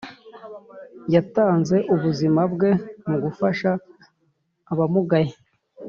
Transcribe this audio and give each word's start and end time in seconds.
yatanze 1.13 1.77
ubuzima 1.93 2.41
bwe 2.53 2.71
mu 3.07 3.17
gufasha 3.23 3.69
abamugaye. 4.71 5.33